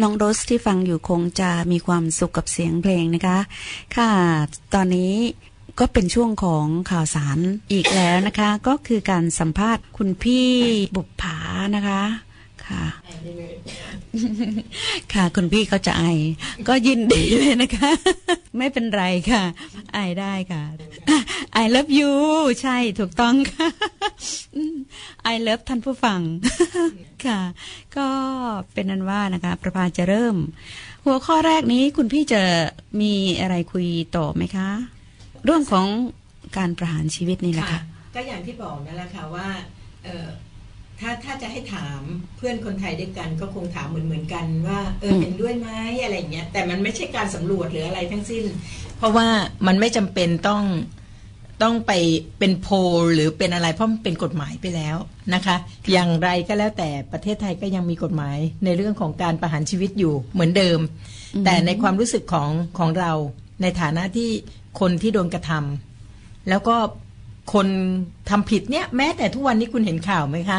[0.00, 3.38] น้องโรสที่ฟังอยู่คงจะมีความสุขกับเสียงเพลงนะคะ
[3.96, 4.10] ค่ะ
[4.74, 5.14] ตอนนี้
[5.78, 7.38] ก็เป็นช่วงของข่าวสาร
[7.72, 10.48] อีกแล้วนะคะ ก็คือการสัมภาษณ์คุณพี่
[10.96, 11.38] บุปผา
[11.76, 12.02] นะคะ
[12.68, 12.84] ค่ะ
[15.12, 16.04] ค่ะคุณพี่เขาจะไอ
[16.68, 17.90] ก็ยินดีเลยนะคะ
[18.58, 19.42] ไม่เป็นไรค่ะ
[19.94, 20.62] ไอได้ค่ะ
[21.62, 22.12] I love you
[22.62, 23.68] ใช่ถูกต้องค่ะ
[25.32, 26.20] I love ท่านผู้ฟัง
[27.26, 27.40] ค่ะ
[27.96, 28.08] ก็
[28.72, 30.36] เป็นนั้นว่านะคะ ประพาจะเริ่ม
[31.04, 32.42] หัวข้อแรกนี้คุณพี่จะ
[33.00, 34.68] มีอะไรคุยต่อไหมคะ
[35.44, 35.86] เรื่องของ
[36.56, 37.80] การประหารชีวิตนี่แหละค่ะ
[38.14, 39.48] ก็อย่างที่บอกนั่นแหละค่ะว่า
[40.04, 42.00] เถ้าถ้าจะให้ถาม
[42.36, 45.68] เพื่อนคนไทยด้วยกัน ก็คงถามเหมือนเหมือนๆกันว่าเอออืมเห็นด้วยไหม
[46.02, 48.44] อะไรอย่างเงี้ยแต่มันไม่ใช่การสำรวจหรืออะไรทั้งสิ้น
[48.98, 49.28] เพราะว่า
[49.66, 50.62] มันไม่จำเป็นต้อง
[51.62, 51.92] ต้องไป
[52.38, 52.74] เป็นโพล
[53.14, 54.96] หรือเป็นอะไรเพราะมันเป็นกฎหมายไปแล้ว
[55.34, 55.56] นะคะ
[55.92, 60.78] อย่างไรก็แล้วแต่ประเทศไทยก็ยังมีกฎหมายในเรื่องของการประหารชีวิตอยู่เหมือนเดิม
[61.34, 63.12] อืมแต่ในความรู้สึกของของเรา
[63.62, 64.30] ในฐานะที่
[64.80, 66.76] คนที่โดนกระทำแล้วก็
[67.54, 67.66] คน
[68.30, 70.58] ทำผิดเนี่ยแม้แต่ทุกวันนี้คุณเห็นข่าวไหมคะ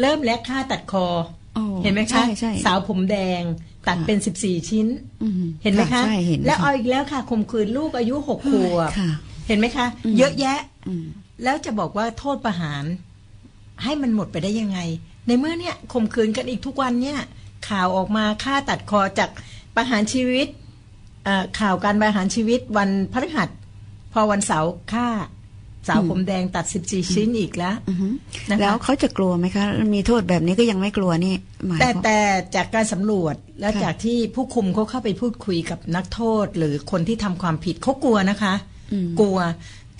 [0.00, 1.06] เริ่มแลกค่าตัดคอ
[1.54, 3.42] โอ้เห็นไหมใช่คะใช่สาวผมแดง
[3.88, 4.86] ตัดเป็นสิบสี่ชิ้น
[5.22, 9.10] อืมเห็นไหมคะใช่เห็นแล้วค่ะเอาอีกแล้วค่ะข่มขืนลูกอายุหกขวบค่ะ
[9.48, 11.04] เห็นไหมคะอืมเยอะแยะอืม
[11.42, 12.84] แล้วจะบอกว่าโทษประหาร
[13.84, 14.78] ให้มันหมดไปได้ยังไง
[15.26, 17.18] ในเมื่อเนี่ยข่มขืนกันอีกทุกวันเนี่ย
[17.68, 19.30] ข่าวออกมาฆ่าตัดคอจาก
[19.76, 20.48] ประหารชีวิต
[21.24, 23.48] เอ่อข่าวการประหารชีวิตวันพฤหัส
[24.12, 25.06] พอวันเสาร์ฆ่า
[25.88, 28.08] สาวอืมผมแดงตัดสิบสี่ชิ้นอีกแล้วอือฮึ
[28.50, 29.64] นะคะแล้วเขาจะกลัวไหมคะ
[29.94, 31.34] มีโทษแบบนี้ก็ยังไม่กลัวนี่
[31.66, 32.18] หมายแต่ความแต่
[32.56, 38.54] จากการสำรวจและค่ะจากที่ผู้คุมเขาเข้าไปพูดคุยกับนักโทษ หรือคนที่ทำความผิดเขากลัวนะคะ
[38.92, 39.38] อืมกลัว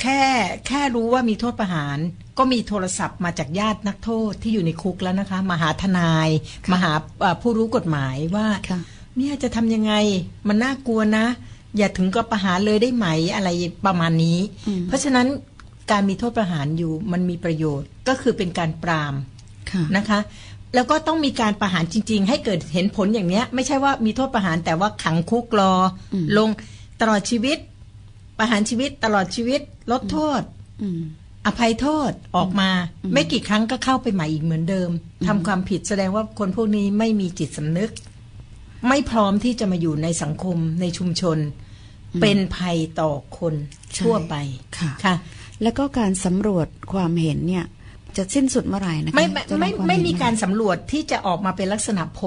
[0.01, 0.21] แค่
[0.67, 1.99] แค่รู้ว่ามีโทษประหาร
[2.39, 6.29] ก็มีโทรศัพท์มาจากญาตินักโทษที่อยู่ในคุกแล้วนะคะมาหาทนาย
[6.73, 8.81] มาหาเอ่อผู้รู้กฎหมายว่าค่ะ
[9.17, 9.93] เนี่ยจะทำยังไง
[10.49, 11.27] มันน่ากลัวนะ
[11.77, 13.49] อย่าถึงกับประหารเลยได้ไหมอะไร
[13.87, 15.27] ประมาณนี้อืมเพราะฉะนั้น
[15.91, 19.15] การมีโทษประหารอยู่มันมีประโยชน์ก็คือเป็นการปราม
[19.71, 20.21] ค่ะนะคะ
[20.75, 25.75] แล้วก็ต้องมีการประหารจริง ๆ ให้เกิดเห็นผลอย่างเนี้ย ไม่ใช่ว่ามีโทษประหารแต่ว่าขังคุกรอ
[26.15, 26.49] อมลง
[27.01, 27.59] ตลอดชีวิต
[28.39, 29.61] ประหารชีวิตตลอดชีวิต
[29.93, 30.43] ลดโทษ
[30.83, 31.01] อืม
[31.47, 32.71] อภัยโทษออกมา
[33.05, 34.91] อืมไม่กี่ครั้งก็เข้าไปใหม่อีกเหมือนเดิม
[35.27, 37.91] ทำความผิดแสดงว่าคนพวกนี้ไม่มีจิตสำนึก
[38.89, 41.39] ไม่พร้อมที่จะมาอยู่ในสังคมในชุมชน
[42.23, 43.55] เป็นภัยต่อคน
[43.99, 44.35] ทั่วไป
[44.79, 45.15] ค่ะค่ะ
[45.63, 47.65] แล้วก็การสำรวจความเห็นเนี่ย
[48.17, 52.25] จะสิ้นสุดเมื่อไหร่นะคะไม่ไม่จะไม่ควไม่เห็นมีเอหการสำรวจที่จะออกมาเป็นลักษณะโพล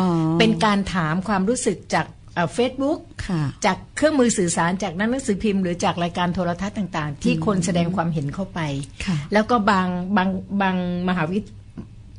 [0.00, 2.06] อ๋อเป็นการถามความรู้สึกจาก
[2.54, 2.98] เฟซบุ๊ก
[3.28, 8.60] ค่ะจากเครื่องมือสื่อสารจากหนังสือพิมพ์หรือจากรายการโทรทัศน์ต่างๆ ที่คนแสดงความเห็นเข้าไป
[9.06, 10.28] ค่ะแล้วก็บางบาง
[10.60, 10.76] บาง
[11.08, 11.44] มหาวิท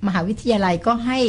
[0.08, 1.20] มหาวิทยาลัยก็ให้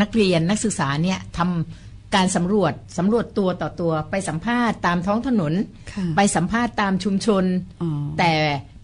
[0.00, 5.52] นักเรียนนักศึกษาเนี่ยทำการสำรวจสำรวจตัวต่อตัวไปสัมภาษณ์ตามท้องถนน
[5.92, 7.44] ค่ะไปสัมภาษณ์ตามชุมชน
[7.82, 8.32] อ๋อแต่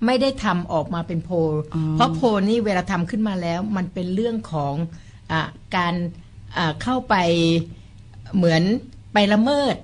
[0.07, 1.35] ไม่ได้ทำออกมาเป็นโพล
[1.75, 4.75] อ๋อ เพราะโพลนี่เวลาทำขึ้นมาแล้ว มันเป็นเรื่องของ
[5.33, 5.41] อา
[5.77, 5.95] การ
[6.57, 7.15] อ่าเข้าไป
[8.37, 8.63] เหมือน
[9.13, 9.75] ไปละเมิด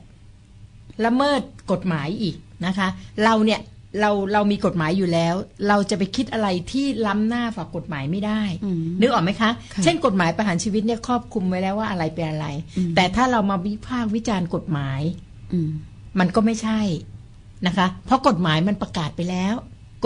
[1.05, 1.41] ละเมิด
[1.73, 2.89] กฎหมายอีกนะคะ
[3.25, 3.61] เราเนี่ย
[4.01, 5.35] เราเรามีกฎหมายอยู่แล้ว
[5.69, 12.47] เราจะไปคิดอะไรที่ล้ำหน้าฝ่ากฎหมายไม่ได้ อืม นึกออกไหมคะ ค่ะเช่นกฎหมายประหารชีวิตเนี่ยครอบคลุมไว้แล้วว่าอะไรเป็นอะไร
[12.77, 15.01] อืม แต่ถ้าเรามาวิพากษ์วิจารณ์กฎหมาย
[15.53, 15.71] อืม
[16.19, 16.81] มันก็ไม่ใช่
[17.67, 19.55] นะคะ เพราะกฎหมายมันประกาศไปแล้ว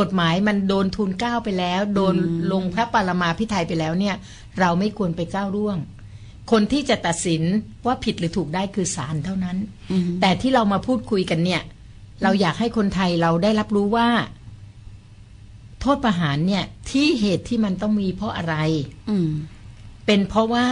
[0.00, 2.14] กฎหมายมันโดนทูลเกล้าไปแล้ว โดน
[2.52, 4.16] ลงพระปรมาพิไทยไปแล้วเนี่ย
[4.58, 5.76] เราไม่ควรไปก้าวร่วง
[6.50, 7.42] คนที่จะตัดสิน
[7.86, 9.56] ว่าผิดหรือถูกได้คือศาลเท่านั้น
[9.90, 11.62] อืมแต่ที่เรามาพูดคุยกันเนี่ย
[12.22, 14.08] เราอยากให้คนไทยเราได้รับรู้ว่า
[15.80, 18.54] โทษประหารเนี่ย ที่เหตุที่มันต้องมีเพราะอะไร
[19.10, 19.28] อืม
[20.06, 20.66] เป็นเพราะว่า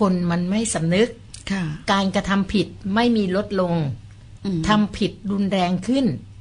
[0.00, 1.08] คนมันไม่สำนึก
[1.50, 3.74] ค่ะการกระทำผิดไม่มีลดลง
[4.44, 6.35] อืมทำผิดรุนแรงขึ้นอืม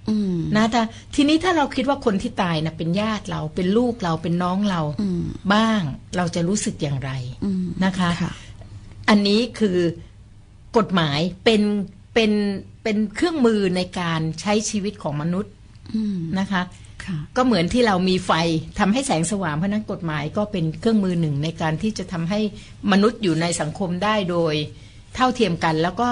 [0.55, 0.81] นะแต่
[1.15, 5.81] ทีนี้ถ้าเราคิดว่าคนที่ตายนะเป็นญาติเราเป็นลูกเราเป็นน้องเราอืมบ้าง
[6.17, 7.11] เราจะรู้สึกอย่างไร
[7.45, 8.33] อืมนะคะค่ะ
[9.09, 9.77] อันนี้คือ
[10.77, 11.61] กฎหมายเป็น
[12.13, 12.31] เป็น
[12.83, 15.53] เป็นเครื่องมือในการใช้ชีวิตของมนุษย์
[15.95, 16.61] อืมนะคะ
[17.05, 18.31] ค่ะก็เหมือนที่เรามีไฟ
[18.79, 22.39] ทำให้แสงสว่างเพราะฉะนั้นกฎหมายก็เป็นเครื่องมือหนึ่งในการที่จะทำให้
[22.91, 24.53] มนุษย์อยู่ในสังคมได้โดย
[25.15, 26.09] เท่าเทียมกัน แล้วก็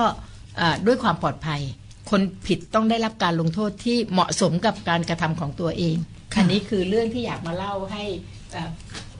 [0.59, 1.61] อ่าด้วยความปลอดภัย
[2.09, 5.95] คนผิดต้องได้รับการลงโทษที่เหมาะสมกับการกระทำของตัวเอง
[6.33, 8.03] ค่ะอันนี้คือเรื่องที่อยากมาเล่าให้
[8.55, 8.69] อ่า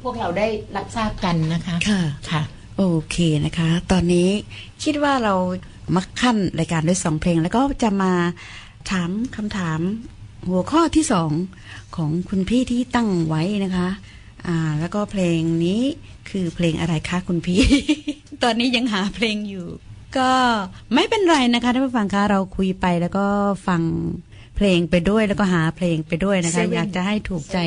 [0.01, 2.41] พวกเราได้รับทราบกันนะคะค่ะค่ะ
[2.77, 4.29] โอเคนะคะ ตอนนี้
[4.83, 5.35] คิดว่าเรา
[5.95, 8.13] มาขั้นรายการด้วยสองเพลง แล้วก็จะมา
[8.91, 9.79] ถามคำถาม
[10.47, 11.31] หัวข้อที่สอง
[11.95, 13.87] ของคุณพี่ที่ตั้งไว้นะคะ
[14.47, 15.81] อ่าแล้วก็เพลงนี้
[16.29, 17.61] คือเพลงอะไรคะคุณพี่
[18.43, 19.67] ตอนนี้ยังหาเพลงอยู่
[20.17, 20.31] ก็
[20.93, 23.25] ไม่เป็นไรนะคะท่านผู้ฟังคะเราคุยไปแล้วก็
[23.67, 23.81] ฟัง
[24.55, 27.57] เพลงไปด้วยแล้วก็หาเพลงไปด้วยนะคะ Seven อยากจะให้ถูกใจ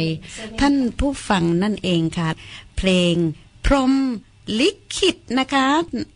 [0.60, 2.28] ท่านผู้ฟังนั่นเองค่ะ
[2.76, 3.14] เพลง
[3.66, 3.92] พรหม
[4.60, 5.66] ลิขิตนะคะ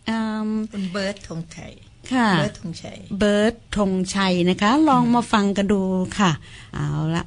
[0.09, 0.17] อื
[0.47, 1.73] มคุณเบิร์ตธงชัย
[2.13, 5.83] ค่ะเบิร์ตธงชัยเบิร์ตธงชัยนะคะ ลองมาฟังกันดู
[6.19, 6.31] ค่ะ
[6.75, 7.25] เอาละ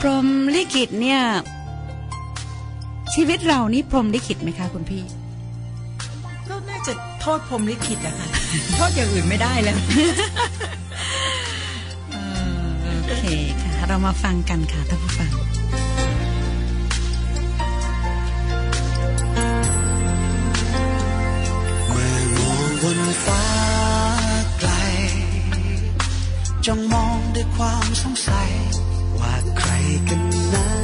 [0.00, 1.20] พรหมลิขิตเนี่ย
[3.14, 5.21] ชีวิตเรานี่พรหมลิขิตไหมคะคุณพี่ก็น่า
[6.86, 8.28] จะโทษพรหมลิขิตอะค่ะ
[8.76, 9.78] โทษอย่างอื่นไม่ได้แล้ว
[13.06, 13.24] โอเค
[13.62, 15.30] ค่ะ เรามาฟังกันค่ะท่านผู้ฟัง
[21.88, 23.44] เมื่อมองบนฟ้า
[24.60, 24.70] ไกล
[26.66, 28.50] จ้องมองด้วยความสงสัย
[29.18, 29.70] ว่าใคร
[30.08, 30.20] กัน
[30.54, 30.81] นะ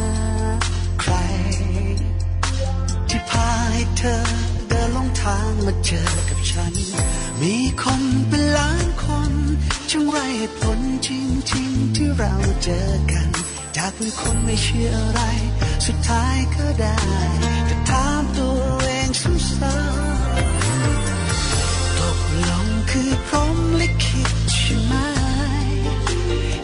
[5.71, 6.75] มาเจอกับฉัน
[7.41, 9.33] มีคนเป็นล้านคน
[9.91, 11.09] ช่างไรเหตุผลจ
[11.53, 13.29] ริงๆที่เราเจอกัน
[13.77, 15.21] จากเป็นคนไม่เชื่ออะไร
[15.87, 16.99] สุดท้ายก็ได้
[17.67, 24.95] แต่ถามตัวเองซ้ำๆตกลงคือพรหมลิขิตใช่ไหม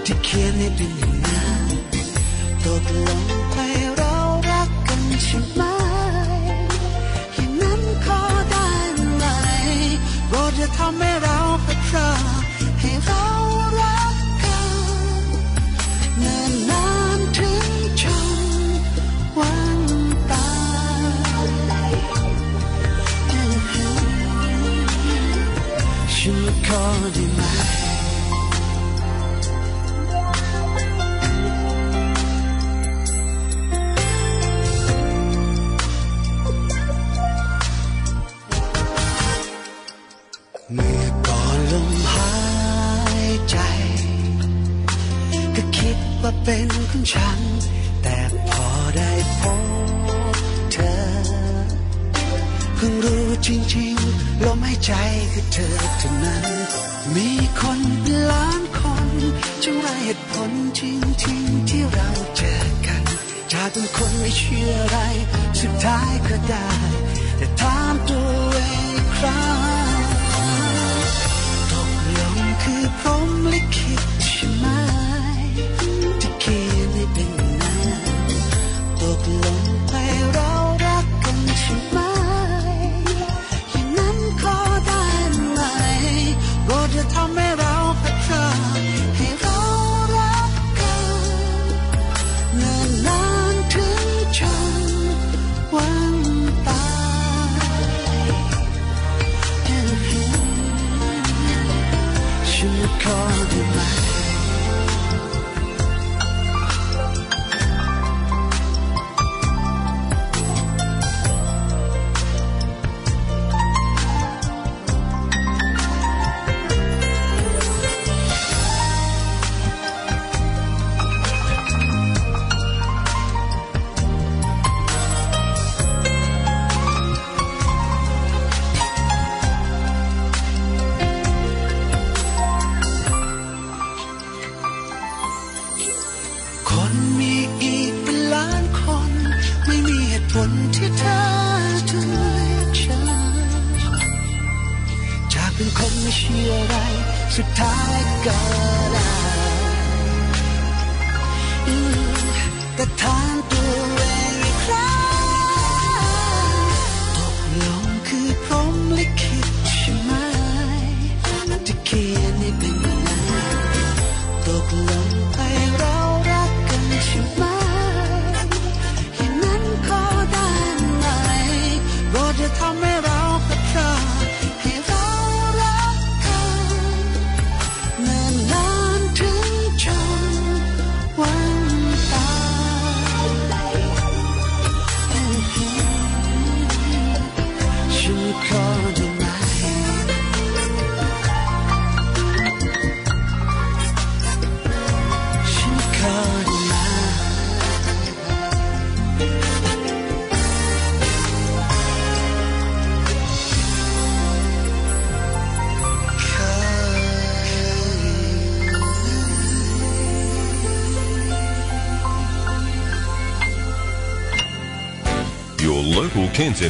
[0.05, 1.69] ที่เขียนให้เป็นอย่างนั้น
[2.65, 4.15] ตกลงให้เรา
[4.51, 5.74] รักกันใช่ไหม
[10.59, 12.11] จะทำให้เราพลาดพลา
[12.81, 13.25] ให้เรา
[13.79, 14.73] รักกัน
[16.19, 16.87] เนิ่นนา
[17.19, 18.39] นถึงจน
[19.37, 19.81] วัน
[20.31, 20.49] ตา
[21.91, 21.93] ย
[26.17, 26.83] ฉันขอ
[27.15, 27.74] ได้ไหม
[46.25, 47.41] ว่าเป็นของฉัน
[48.03, 48.19] แต่
[48.51, 49.63] พอได้พบ
[50.73, 50.95] เธอ
[52.77, 54.93] เพิ่งรู้จริงๆลมหายใจ
[55.33, 56.47] คือเธอเท่านั้น
[57.15, 59.09] มีคนเป็นล้านคน
[59.63, 63.03] จึงไรเหตุผลจริงๆที่เราเจอกัน
[63.53, 64.97] จากเป็นคนไม่เชื่ออะไร
[65.61, 66.69] สุดท้ายก็ได้
[67.37, 69.45] แต่ถามตัวเองอีกครั้
[69.83, 69.84] ง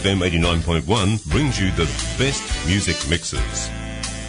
[0.05, 1.87] FM 89.1 brings you the
[2.19, 3.84] best music mixes.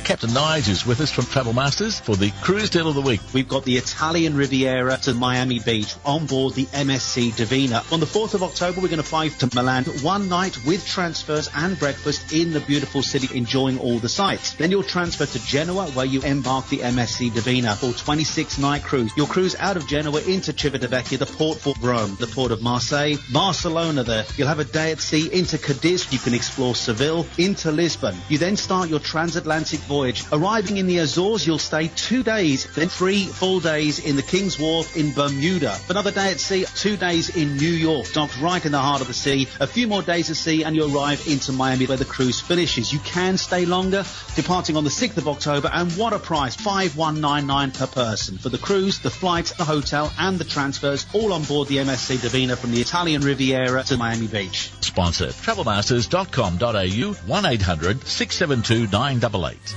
[0.05, 3.21] Captain Nige is with us from Travel Masters for the cruise deal of the week.
[3.33, 7.81] We've got the Italian Riviera to Miami Beach on board the MSC Divina.
[7.91, 9.85] On the 4th of October, we're going to fly to Milan.
[10.03, 14.53] One night with transfers and breakfast in the beautiful city, enjoying all the sights.
[14.53, 19.11] Then you'll transfer to Genoa, where you embark the MSC Divina for 26 night cruise.
[19.17, 23.15] You'll cruise out of Genoa into Civitavecchia, the port for Rome, the port of Marseille,
[23.33, 24.25] Barcelona there.
[24.37, 26.13] You'll have a day at sea into Cadiz.
[26.13, 28.15] You can explore Seville, into Lisbon.
[28.29, 29.94] You then start your transatlantic voyage.
[30.31, 34.59] Arriving in the Azores, you'll stay two days, then three full days in the King's
[34.59, 35.77] Wharf in Bermuda.
[35.89, 39.07] Another day at sea, two days in New York, docked right in the heart of
[39.07, 39.47] the sea.
[39.59, 42.91] A few more days at sea and you arrive into Miami where the cruise finishes.
[42.91, 44.03] You can stay longer,
[44.35, 48.37] departing on the 6th of October and what a price, 5199 per person.
[48.37, 52.21] For the cruise, the flights, the hotel and the transfers, all on board the MSC
[52.21, 54.71] Divina from the Italian Riviera to Miami Beach.
[54.95, 59.75] Sponsor travelmasters.com.au 1800 672 988.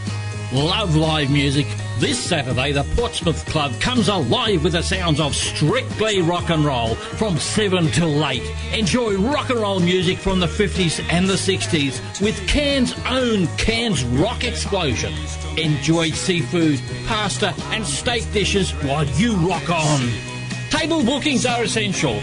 [0.53, 1.67] Love live music.
[1.99, 6.95] This Saturday, the Portsmouth Club comes alive with the sounds of strictly rock and roll
[6.95, 8.41] from 7 till 8.
[8.73, 14.05] Enjoy rock and roll music from the 50s and the 60s with Cairns' own Cairns
[14.05, 15.13] Rock Explosion.
[15.57, 20.09] Enjoy seafood, pasta, and steak dishes while you rock on.
[20.71, 22.21] Table bookings are essential.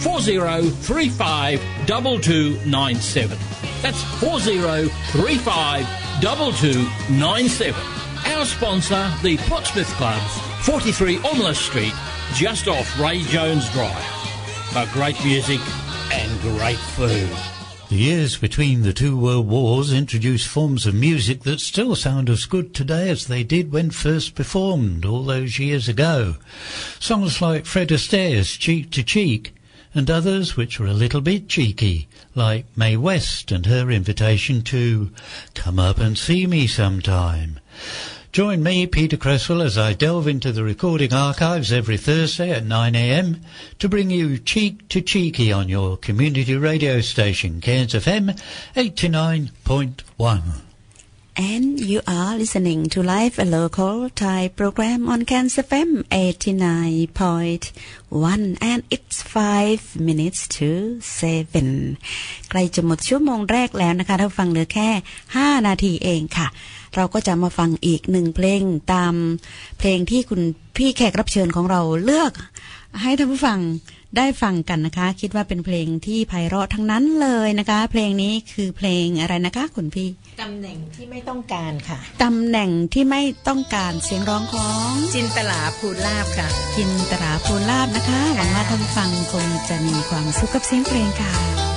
[0.00, 3.38] 4035 2297.
[3.82, 5.86] That's 4035
[6.20, 7.80] 2297.
[8.26, 10.20] Our sponsor, the Portsmouth Club,
[10.62, 11.94] 43 Omla Street,
[12.34, 14.04] just off Ray Jones Drive.
[14.72, 15.60] For great music
[16.12, 17.30] and great food.
[17.88, 22.44] The years between the two world wars introduced forms of music that still sound as
[22.44, 26.36] good today as they did when first performed all those years ago.
[27.00, 29.54] Songs like Fred Astaire's Cheek to Cheek
[29.94, 35.10] and others which were a little bit cheeky, like Mae West and her invitation to
[35.54, 37.60] Come Up and See Me Sometime.
[38.30, 43.40] Join me, Peter Cresswell, as I delve into the recording archives every Thursday at 9am
[43.78, 48.38] to bring you Cheek to Cheeky on your community radio station, Cairns FM
[48.76, 50.67] 89.1.
[51.38, 58.82] And you are listening to Live a Local Thai program on Cairns FM 89.1 and
[58.90, 61.96] it's 5 minutes to 7
[62.50, 64.88] ใกล้จะหมดชั่วโมงแรกแล้วนะคะถ้าฟังเหลือแค่
[65.28, 66.46] 5 นาทีเองค่ะ
[66.94, 68.62] เราก็จะมาฟังอีกหนึ่งเพลง
[68.92, 69.14] ตาม
[69.78, 70.40] เพลงที่คุณ
[70.76, 72.32] พี่แขกรับเชิญของเราเลือก
[73.02, 73.58] ให้ท่านผู้ฟัง
[74.16, 80.08] ได้ฟังกันนะคะ คิดว่าเป็นเพลงที่ไพเราะทั้งนั้นเลยนะคะ เพลงนี้คือเพลงอะไรนะคะคุณพี่
[80.42, 91.67] ตำแหน่งที่ไม่ต้องการค่ะตำแหน่งที่ไม่ต้องการเสียงร้องของจินตลาภูลาบค่ะ จินตราภูลาบนะคะหวังว่าท่านผู้ฟังคงจะมีความสุขกับเสียงเพลงค่ะ